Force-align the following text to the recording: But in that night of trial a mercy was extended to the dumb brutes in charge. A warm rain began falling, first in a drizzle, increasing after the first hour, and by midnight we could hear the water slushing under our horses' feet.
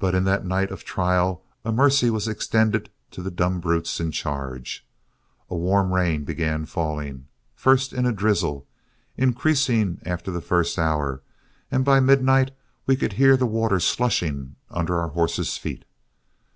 But 0.00 0.16
in 0.16 0.24
that 0.24 0.44
night 0.44 0.72
of 0.72 0.82
trial 0.82 1.44
a 1.64 1.70
mercy 1.70 2.10
was 2.10 2.26
extended 2.26 2.90
to 3.12 3.22
the 3.22 3.30
dumb 3.30 3.60
brutes 3.60 4.00
in 4.00 4.10
charge. 4.10 4.84
A 5.48 5.54
warm 5.54 5.94
rain 5.94 6.24
began 6.24 6.66
falling, 6.66 7.28
first 7.54 7.92
in 7.92 8.06
a 8.06 8.12
drizzle, 8.12 8.66
increasing 9.16 10.00
after 10.04 10.32
the 10.32 10.40
first 10.40 10.80
hour, 10.80 11.22
and 11.70 11.84
by 11.84 12.00
midnight 12.00 12.50
we 12.86 12.96
could 12.96 13.12
hear 13.12 13.36
the 13.36 13.46
water 13.46 13.78
slushing 13.78 14.56
under 14.68 14.98
our 14.98 15.10
horses' 15.10 15.56
feet. 15.56 15.84